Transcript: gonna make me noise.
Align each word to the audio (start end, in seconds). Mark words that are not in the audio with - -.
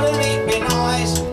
gonna 0.00 0.16
make 0.18 0.46
me 0.46 0.60
noise. 0.60 1.27